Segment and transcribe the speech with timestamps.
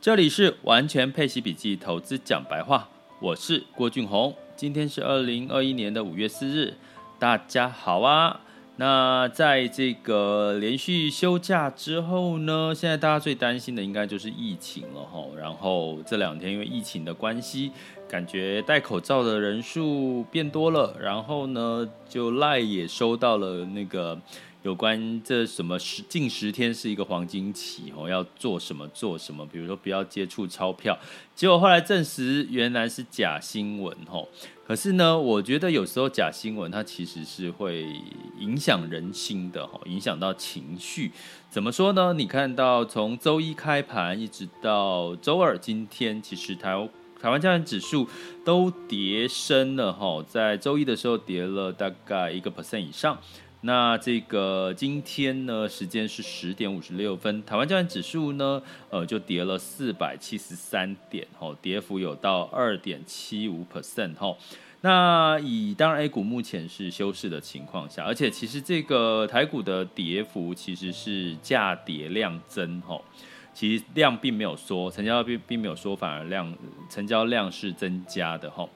[0.00, 2.88] 这里是完全配息笔记投资讲白话，
[3.20, 4.34] 我是郭俊宏。
[4.56, 6.72] 今天是二零二一年的五月四日，
[7.18, 8.40] 大家好啊。
[8.76, 15.22] 那在这个连续休假之后呢，现在大家最担心的应该就是疫情了哈。
[15.36, 17.70] 然后这两天因为疫情的关系，
[18.08, 24.18] 感觉戴口罩的人数变多了，然后呢，就赖也收到了那个。
[24.62, 30.98] 有关这什么十近十天是一个黄金期哦，要做什么做什么，比如说不要接触钞票，
[31.34, 34.28] 结果后来证实原来是假新闻吼。
[34.66, 37.86] 可是呢，我觉得有时候假新闻它其实是会
[38.38, 41.10] 影响人心的吼，影响到情绪。
[41.48, 42.12] 怎么说呢？
[42.12, 48.06] 你看到从周一开盘一直到周二，今天其实台台湾加权指数
[48.44, 53.18] 都跌升了哈，在周一的时候跌了大概一个 percent 以上。
[53.62, 64.38] 那这个今天呢，时间是十点五十六分，台湾加权指数呢，呃，就跌了四百七十三点，吼，跌幅有到二点七五 percent，吼。
[64.80, 73.04] 那以当然 A 股目前是休市的情况下，而且其实这个台股的跌幅其实是价跌量增，吼，
[73.52, 76.50] 其实量并没有缩，成交并并没有缩，反而量
[76.88, 78.70] 成交量是增加的，吼。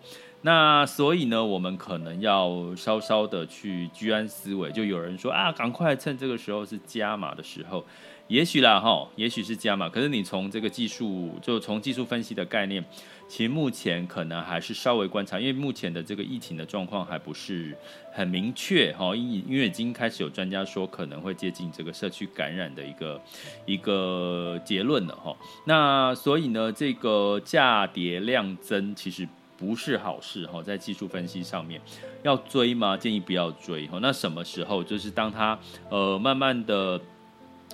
[0.46, 4.70] 那所以呢，我们可能要稍稍的去居安思危。
[4.72, 7.82] 就有人说啊，赶快趁这个时候是加码的时候，
[8.28, 9.88] 也许啦哈，也许是加码。
[9.88, 12.84] 可是你从这个技术，就从技术分析的概念，
[13.26, 17.74] 其实目前可能还是稍微观察，因为目前的这个疫情的状况还不是
[18.12, 19.16] 很明确哈。
[19.16, 23.22] 因因为已经开始有专家说可能会接近这个社区感染的一个
[23.64, 25.34] 一个结论了哈。
[25.64, 29.26] 那所以呢，这个价跌量增其实。
[29.64, 31.80] 不是好事哈，在技术分析上面
[32.22, 32.96] 要追吗？
[32.96, 33.98] 建议不要追哈。
[34.02, 34.84] 那什么时候？
[34.84, 35.58] 就是当它
[35.88, 37.00] 呃慢慢的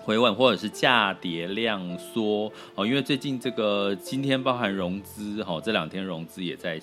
[0.02, 2.86] 回稳，或者是价跌量缩哦。
[2.86, 6.80] 因为最近这个今天包含融资哈，这两天融资也在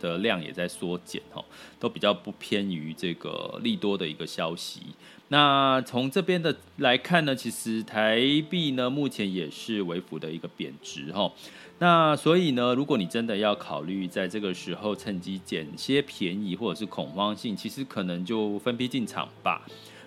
[0.00, 1.44] 的量也在缩减哈，
[1.78, 4.80] 都比较不偏于这个利多的一个消息。
[5.28, 8.18] 那从这边的来看呢，其实台
[8.48, 11.30] 币呢目前也是微幅的一个贬值哈。
[11.78, 19.64] 那所以呢，如果你真的要考虑在这个时候趁机捡些便宜，或者是恐慌性，其实可能就分批进场吧，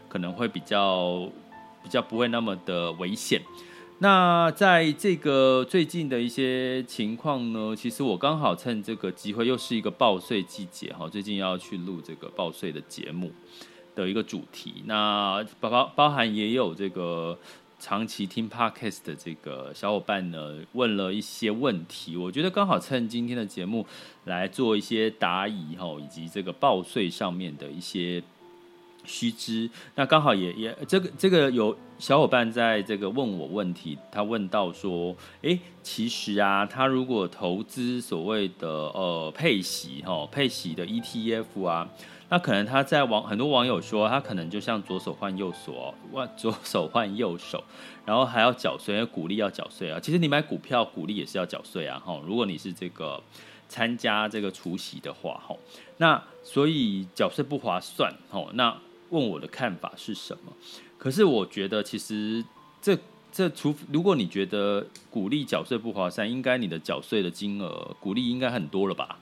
[0.10, 1.30] 可能会比较
[1.84, 3.42] 比较不会那么的危险。
[4.00, 13.32] 那在这个最近的一些情况呢，其实我刚好趁这个机会，又是一个报税季节哈，最近要去录这个报税的节目
[13.96, 17.38] 的一个主题，那包包包含也有这个。
[17.84, 23.88] 长期听 Podcast 的这个小伙伴呢，问了一些问题，我觉得刚好趁今天的节目
[24.26, 28.22] 来做一些答疑哈，以及这个报税上面的一些
[29.04, 29.68] 须知。
[29.96, 41.90] 那刚好也也这个这个有小伙伴在这个问我问题，他问到说，诶，其实啊，他如果投资所谓的呃配息哈配息的 ETF 啊。
[42.32, 47.62] 那可能他在网很多网友说，他可能就像左手换右手，换 左手换右手，
[48.06, 50.00] 然后还要缴税，因为股利要缴税啊。
[50.00, 52.22] 其实你买股票股利也是要缴税啊，哈。
[52.26, 53.22] 如果你是这个
[53.68, 55.54] 参加这个除息的话，哈，
[55.98, 58.48] 那所以缴税不划算，哈。
[58.54, 58.78] 那
[59.10, 60.54] 问我的看法是什么？
[60.98, 62.42] 可是我觉得其实
[62.82, 62.98] 这
[63.30, 69.20] 这除如果你觉得股利缴税不划算，应该你的缴税的金额股利应该很多了吧？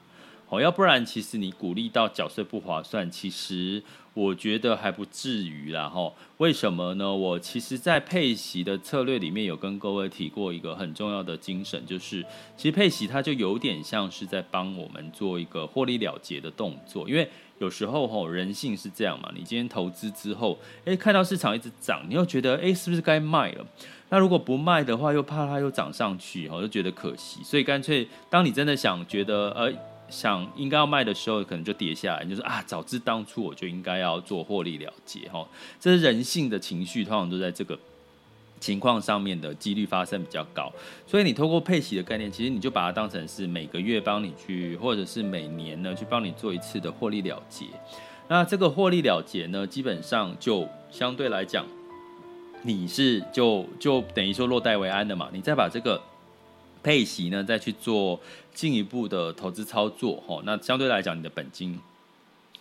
[0.49, 3.83] 哦，要不然其实你鼓励到缴税不划算，其实
[4.15, 5.87] 我觉得还不至于啦。
[5.87, 7.13] 哈，为什么呢？
[7.13, 12.25] 我其实，在配息的策略里面有跟各位提过一个很重要的精神，就是
[12.57, 17.07] 其实配息它就有点像是在帮我们做一个获利了结的动作。
[17.07, 17.29] 因为
[17.59, 23.63] 有时候哈，人性是这样嘛，你今天投资之后，诶，看到市场一直涨，你又觉得诶，是不是该卖了？
[24.09, 27.43] 那如果不卖的话，又怕它又涨上去，哈，就觉得可惜。
[27.43, 29.71] 所以干脆，当你真的想觉得，呃。
[30.09, 32.25] 想应该要卖的时候，可能就跌下来。
[32.25, 35.47] 就说啊，早知当初我就应该要做获利了结哈。
[35.79, 37.77] 这是人性的情绪，通常都在这个
[38.59, 40.71] 情况上面的几率发生比较高。
[41.07, 47.65] 所以你透过配息的概念，其实你就把它当成是每个月帮你去，或者是每年呢去帮你做一次的获利了结。
[48.27, 51.65] 那这个获利了结呢，基本上就相对来讲
[52.61, 55.99] 你是就就等于说落袋为安的嘛，你再把这个
[56.83, 58.19] 配息呢再去做
[58.53, 61.79] 进一步的投资操作，吼，那相对来讲你的本金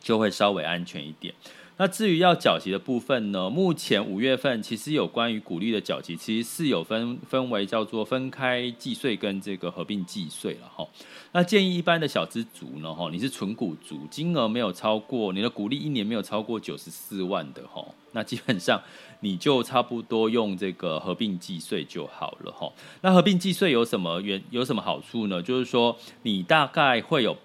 [0.00, 1.35] 就会稍微安全一点。
[1.81, 10.85] 那至于要缴息的部分呢，目前五月份其实有关于股利的缴息，其实是有分分为叫做分开计税跟这个合并计税了哈。
[11.31, 18.83] 那建议一般的小资族呢，哈，你是纯股族，金额没有超过你的股利一年没有超过九十四万的哈，那基本上
[19.21, 22.69] 你就差不多用这个合并计税就好了哈。
[23.03, 25.41] 那合并计税有什么原有什么好处呢？
[25.41, 27.37] 就是说你大概会有。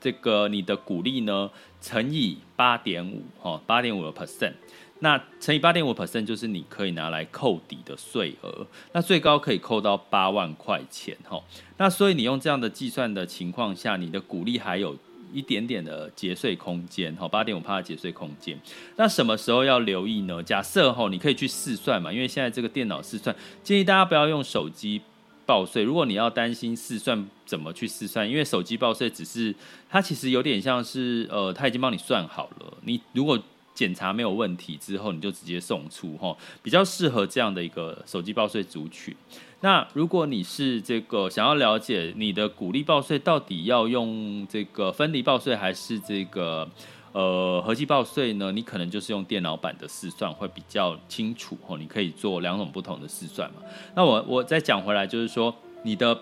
[0.00, 1.50] 这个你的股利呢，
[1.80, 4.54] 乘以八点五，哈，八点五的 percent，
[5.00, 11.42] 那乘以八点五 percent 就是你可以拿来扣抵的税额，那最高可以扣到八万块钱，哈，
[11.76, 14.96] 那所以你用这样的计算的情况下，你的股利还有
[15.32, 18.58] 一点点的节税空间，哈，八点五趴的节税空间。
[18.96, 20.42] 那什么时候要留意呢？
[20.42, 25.02] 假设哈，你可以去试算嘛，因为现在这个电脑试算，建议大家不要用手机。
[25.50, 29.52] 报税，如果你要担心试算怎么去试算，因为手机报税只是
[29.88, 32.72] 它其实有点像是呃，它已经帮你算好了。
[32.82, 33.36] 你如果
[33.74, 39.12] 检查没有问题之后，你就直接送出齁，比较适合这样的一个手机报税族群。
[39.60, 46.68] 那如果你是这个想要了解你的股利报税到底要用这个分离报税还是这个？
[47.12, 51.76] 呃，合计报税呢，你可能就是用电脑版的试算会比较清楚哦。
[51.76, 53.56] 你可以做两种不同的试算嘛。
[53.96, 55.52] 那我我再讲回来，就是说
[55.82, 56.16] 你的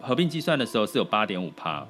[0.00, 1.86] 合并计算的时候是有八点五趴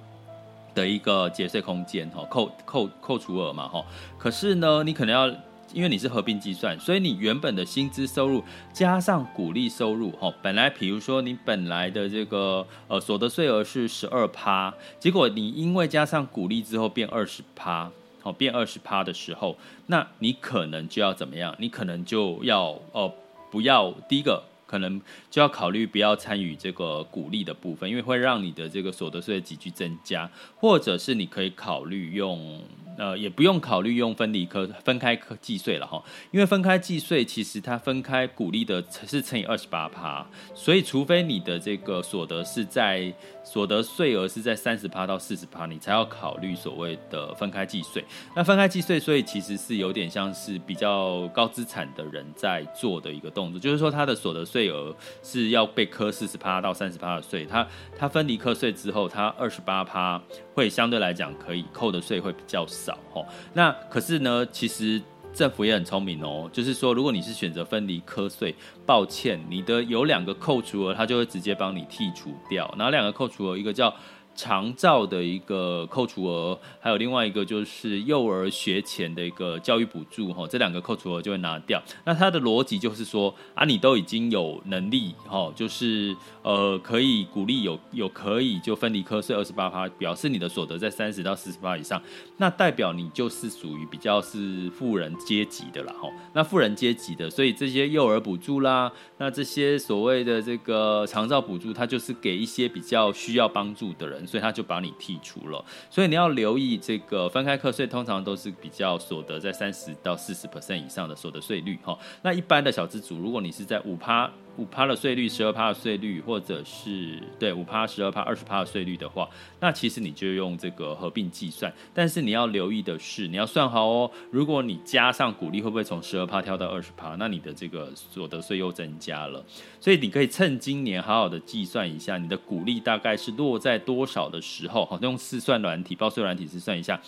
[0.75, 3.83] 的一个节税空间哈，扣扣扣除额嘛哈。
[4.19, 5.35] 可是呢，你可能要
[5.73, 17.91] 因为你是合并计算，所以你原本的薪资收入加上股利收入哈，本来比如说你本来的这个呃所得税额是十二趴，结果你因为加上股利之后变二十趴。
[18.23, 21.55] 哦，变二十趴的时候，那你可能就要怎么样？
[21.59, 23.15] 你可能就要哦、呃，
[23.51, 32.63] 不要第一个，可能就要考虑不要参与这个鼓励的部分，因为会让你的这个所得税的急剧增加，或者是你可以考虑用。
[32.99, 43.11] 呃，也不用考虑用分离科分开科计税了哈，因为分开计税其实它分开鼓励的是乘以二十八趴，所以除非你的这个所得是在
[43.43, 48.05] 所得税额是在三十趴到四十趴，你才要考虑所谓的分开计税。
[48.37, 57.67] 那分开计税，所以其实是有点像是比较高资产的人在做的一个动作，就是说他的所得税额是要被科四十趴到三十趴的税，他
[57.99, 60.21] 他分离课税之后，他二十八趴
[60.55, 62.82] 会相对来讲可以扣的税会比较少。
[62.85, 63.25] 少哦，
[63.55, 65.01] 那可是呢，其实
[65.33, 72.73] 政府也很聪明哦，就是说，如果你是选择分离课税，抱歉，你的有两个扣除额，它就会直接帮你剔除掉。
[72.77, 73.57] 然后两个扣除额？
[73.57, 73.95] 一个叫
[74.35, 81.83] 长照的一个扣除额，还有另外一个就是幼儿学前的一个教育补助，哈，这两个扣除额就会拿掉。
[82.05, 92.03] 那它的逻辑就是说，啊，你都已经有能力，哈，就是呃，可以鼓励有有可以就分离课税二十八趴，表示你的所得在三十到四十八以上，
[92.39, 96.09] 那代表你就是属于比较是富人阶级的啦，哈。
[96.33, 104.22] 那富人阶级的，所以这些幼儿补助啦，那这些所谓的这个长照补助，它就是给一些比较需要帮助的人。
[104.27, 111.99] 所以他就把你剔除了，所以你要留意这个分开课税，通常都是比较所得在三十到四十 percent 以上的所得税率哈。
[112.23, 114.31] 那一般的小资组，如果你是在五趴。
[114.59, 119.29] 五趴的税率，十二趴的税率，或者是对五趴、十二趴、二十趴的税率的话，
[119.61, 121.73] 那其实你就用这个合并计算。
[121.95, 124.11] 但是你要留意的是，你要算好哦。
[124.31, 127.17] 如果你加上股利，会不会从十二趴跳到二十趴？
[127.17, 129.43] 那你的这个所得税又增加了。
[129.81, 137.01] 所以你可以趁今年好好的计算一下，你的股利大概是落在多少的时候，好，用试算软体、报税软体试算一下。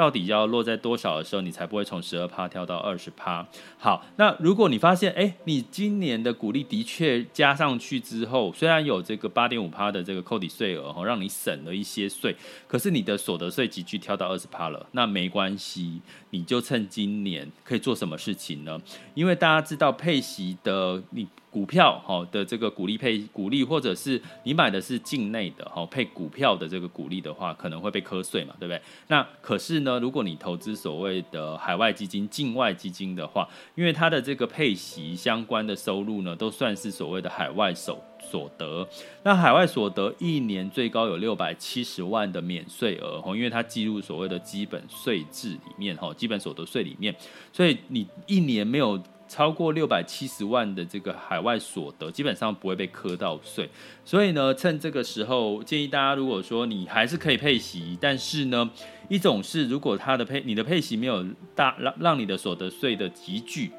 [0.00, 3.46] 到底要落在多少的时候，你才不会从十二趴跳到二十趴？
[3.76, 12.34] 好，那如果你发现，哎，你今年的股利的确加上去之后，虽然有这个八点五趴的这个扣抵税额哈，让你省了一些税，
[12.66, 18.80] 可是你的所得税急剧跳到二十趴了，那没关系，你就趁今年可以做什么事情呢？
[19.12, 21.28] 因为大家知道配息的你。
[21.50, 28.80] 股票哈的这个股利配股利，或者是你买的是境内的哈配股票的这个股利的话，可能会被课税嘛，对不对？
[29.08, 38.86] 那可是呢，如果你投资所谓的海外基金、境外基金的话，因为它的这个配息相关的收入呢，都算是所谓的海外所所得。
[39.24, 47.12] 那海外所得一年最高有六百七十万的免税额哈，因为它计入所谓的基本税制里面哈，基本所得税里面，
[47.52, 49.02] 所以你一年没有。
[49.30, 53.70] 超过六百七十万的这个海外所得，基本上不会被课到税。
[54.04, 58.68] 所以呢，趁这个时候，建议大家，如果说你还是可以配息，但是呢，
[59.08, 63.70] 一种是如果他的配你的配息没有大让让你的所得税的急剧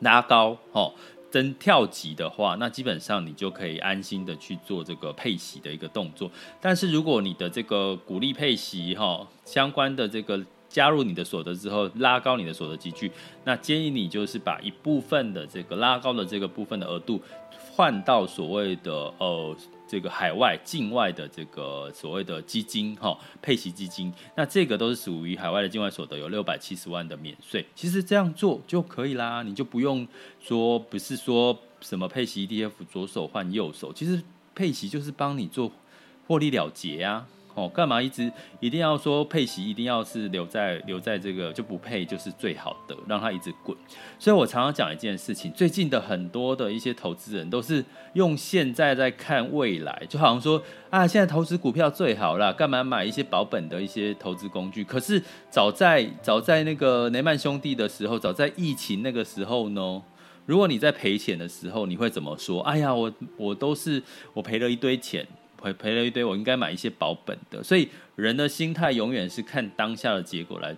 [0.00, 0.92] 拉高，哦。
[1.30, 6.30] 增跳级的话，那基本上你就可以安心的去做这个配息的一个动作。
[6.60, 10.40] 但是如果你的这个鼓励配息哈相关的这个
[10.74, 13.08] 加入你的所得之后，拉高你的所得级距，
[13.44, 17.22] 那建议你就是把一部分的这个拉高的这个部分的额度
[17.70, 19.56] 换到所谓的呃。
[19.86, 27.64] 这个海外、境外的这个所谓的基金，哈，配息基金，那这个都是属于海外的境外所得，有六百七十万的免税。
[27.76, 30.04] 其实这样做就可以啦，你就不用
[30.40, 34.20] 说不是说什么配息 ETF 左手换右手，其实
[34.54, 35.70] 配息就是帮你做
[36.26, 37.28] 获利了结、啊。
[37.54, 43.76] 哦，干嘛一直一定要说配息，一定要是留在留在这个就不配就是最好的，让它一直滚。
[44.18, 47.84] 所以我常常讲一件事情，最近的很多的一些投资人都是
[48.14, 54.82] 用现在在看未来，就好像说啊，现在投资股票最好啦，干嘛买一些保本的一些投资工具？
[54.82, 60.02] 可是早在早在那个雷曼兄弟的时候，早在疫情那个时候呢，
[60.44, 62.60] 如果你在赔钱的时候，你会怎么说？
[62.62, 65.24] 哎呀，我我都是我赔了一堆钱。
[65.64, 67.62] 赔赔了一堆，我应该买一些保本的。
[67.62, 70.76] 所以人的心态永远是看当下的结果来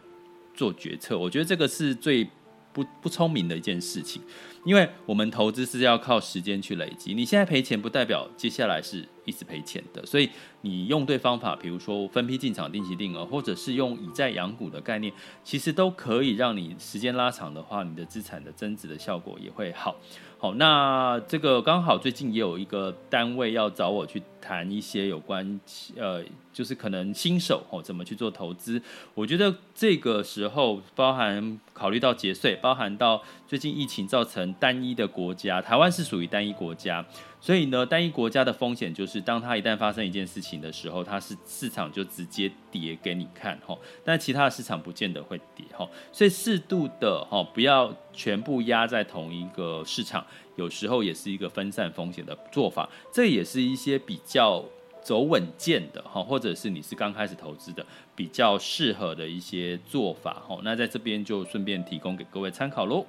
[0.54, 1.18] 做决策。
[1.18, 2.26] 我觉得这个是最
[2.72, 4.22] 不不聪明的一件事情，
[4.64, 7.14] 因为我们投资是要靠时间去累积。
[7.14, 10.06] 你现在赔钱，不代表接下来是一直赔钱的。
[10.06, 10.30] 所以
[10.62, 15.12] 你用对方法，比如说分批进场、定期定额，或者是用以债养股的概念，
[15.44, 19.96] 其实都可以让你时间拉长的话，你的资产的增值的效果也会好。
[20.38, 25.58] 好，那这个刚好最近也有一个单位要找我去谈一些有关，
[25.96, 28.80] 呃，就是可能新手哦怎么去做投资。
[29.14, 37.02] 我觉得这个时候包含考虑到节税，包含到最近疫情造成单一的国家，台湾是属于单一国家。
[37.46, 45.88] 所以呢，单一国家的风险就是，当它一旦发生一件事情的时候，它是市场就直接跌给你看哈，但其他的市场不见得会跌哈。
[46.10, 50.26] 所以适度的哈，不要全部压在同一个市场，
[50.56, 52.88] 有时候也是一个分散风险的做法。
[53.12, 54.64] 这也是一些比较
[55.00, 57.86] 走稳健的哈，或者是你是刚开始投资的
[58.16, 60.58] 比较适合的一些做法哈。
[60.64, 63.06] 那在这边就顺便提供给各位参考喽。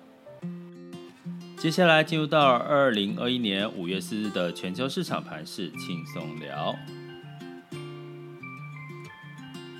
[1.58, 6.76] 接下来进入到二零二一年五月四日的全球市场盘势轻松聊。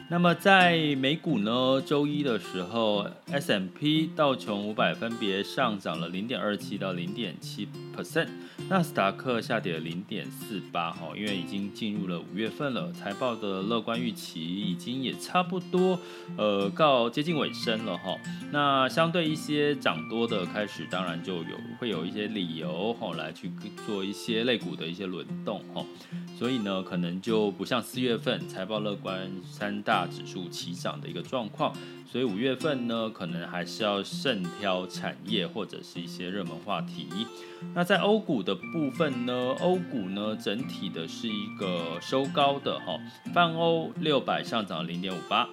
[0.10, 8.30] 那么在美股呢，周一的时候，S M P 道琼五百分别上涨了零点二七到零点七 percent，
[8.70, 16.00] 纳斯达克下跌了零点四八哈，因为已经进入了五月份了，财报的乐观预期已经也差不多
[16.38, 18.16] 呃告接近尾声了哈。
[18.50, 23.52] 那相对一些涨多的开始，当然就有会有一些理由哈来去
[23.86, 25.86] 做一些类股的一些轮动哈。
[26.38, 31.74] 所以呢，可能就不像四月份财报乐观，三大指数齐涨的一个状况。
[32.06, 37.08] 所以五月份呢，可能还是要慎挑产业或者是一些热门话题。
[37.74, 43.00] 那在欧股的部分呢，欧股呢整体的是一个收高的哈，
[43.34, 45.50] 泛欧六百上涨零点五八。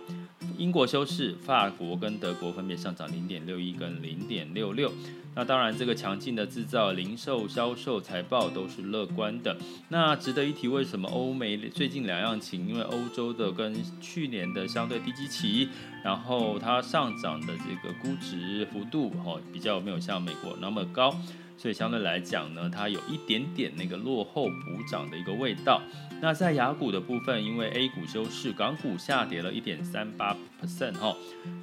[0.59, 4.93] 英国休市，法国跟德国分别上涨零点六一跟零点六六。
[5.37, 9.57] 那当然，这个强劲的制造、零售、销售财报都是乐观的。
[9.89, 12.69] 那值得一提，为什么欧美最近两样情？
[12.69, 15.69] 因为欧洲的跟去年的相对低基期，
[16.05, 21.13] 然后它上涨的这个估值幅度哦，比较没有像美国那么高。
[21.57, 25.81] 所以相对来讲呢，它有一点点那个落后补涨的一个味道。
[26.21, 31.15] 那在雅股的部分，因为 A 股休市，港股下跌了一点三八 percent 哈。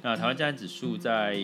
[0.02, 1.36] 那台湾加权指数在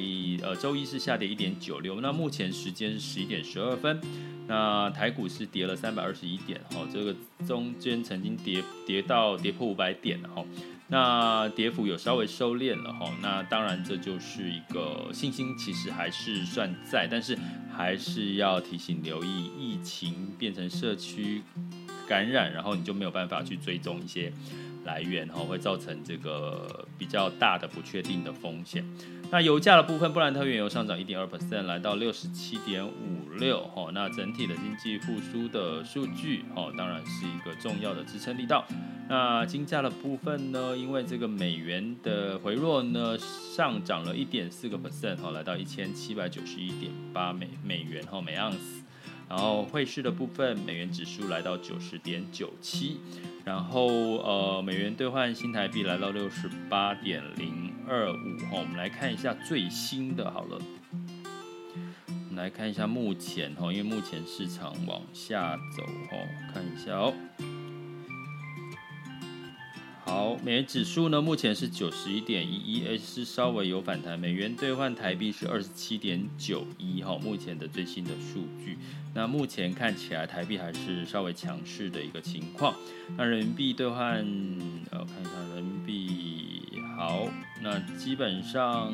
[0.42, 4.00] 呃周一是下跌一点九六，那目前时间是十一点十二分。
[4.48, 7.14] 那台股是跌了三百二十一点哈，这个
[7.46, 10.44] 中间曾经跌跌到跌破五百点哈。
[10.88, 17.38] 那跌幅有稍微收敛了哈，那当然这就是一个信心其实还是算在，但是
[17.70, 21.42] 还是要提醒留意疫情变成社区
[22.08, 24.32] 感染，然后你就没有办法去追踪一些
[24.86, 28.82] 来源哈，会造成这个比较大的不确定的风险。
[29.30, 33.90] 那油价的部分，布兰特原油上涨一点二 percent，来到六十七点五六吼。
[33.90, 38.64] 那整体的经济复苏的数据哦，当然是一个重要的支撑力道。
[39.06, 48.82] 那金价的部分呢，因为这个美元的回落呢，上涨了一点四个 percent 哈，来到一千七百九十一点八美美元哈每盎司。
[49.28, 52.98] 然后汇市的部分，美元指数来到九十点九七，
[53.44, 53.86] 然后
[54.18, 58.58] 呃，美元兑换新台币来到六十八点零二五哈。
[58.58, 60.58] 我们来看一下最新的，好了，
[62.06, 66.16] 我们来看一下目前哈，因为目前市场往下走哈，
[66.54, 67.12] 看一下哦。
[70.08, 74.18] 好，美元指数呢，目前是九十一点一一，而是稍微有反弹。
[74.18, 78.78] 美元兑换台币是二十七点九一，哈，目前的最新的数据。
[79.14, 82.74] 那目前看起来台币还是稍微强势的一个情况。
[83.18, 84.24] 那人民币兑换，
[84.90, 86.62] 呃，我看一下人民币，
[86.96, 87.28] 好，
[87.62, 88.90] 那基本上。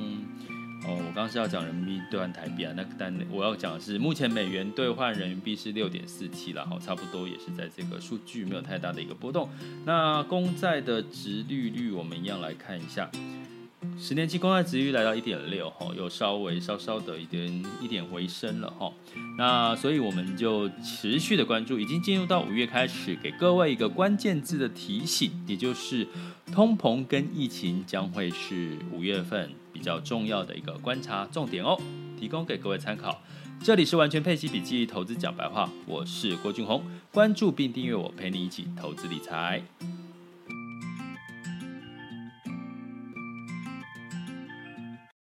[0.86, 9.48] 哦，我刚是要讲人民币兑换台币啊，那但我要讲的是，目前美元兑换人民币是六点四七了，好，差不多也是在这个数据没有太大的一个波动。
[9.86, 13.10] 那公债的殖利率，我们一样来看一下，
[13.98, 18.92] 十年期公债殖利率来到一点六，哈，又稍微稍稍的一点一点回升了，哈。
[19.38, 26.06] 那所以我们就持续的关注，已经进入到五月开始，给各位一个关键字的提醒，也就是
[26.52, 29.50] 通膨跟疫情将会是五月份。
[29.74, 31.76] 比较重要的一个观察重点哦，
[32.16, 33.20] 提供给各位参考。
[33.60, 36.80] 这里是完全配息笔记投资讲白话，我是郭俊宏，
[37.12, 39.60] 关注并订阅我，陪你一起投资理财。